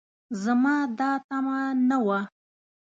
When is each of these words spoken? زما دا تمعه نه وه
زما 0.43 0.75
دا 0.99 1.11
تمعه 1.27 1.65
نه 1.89 1.97
وه 2.05 2.19